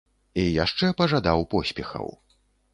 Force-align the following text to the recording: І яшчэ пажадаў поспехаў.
І 0.43 0.45
яшчэ 0.63 0.89
пажадаў 1.03 1.47
поспехаў. 1.55 2.13